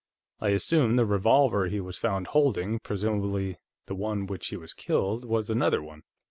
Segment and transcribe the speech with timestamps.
[0.39, 4.73] I assume the revolver he was found holding, presumably the one with which he was
[4.73, 6.01] killed, was another one.